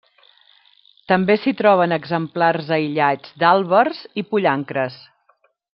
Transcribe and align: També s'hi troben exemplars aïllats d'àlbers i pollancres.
També 1.11 1.35
s'hi 1.41 1.53
troben 1.59 1.93
exemplars 1.99 2.73
aïllats 2.79 3.39
d'àlbers 3.45 4.05
i 4.23 4.29
pollancres. 4.33 5.01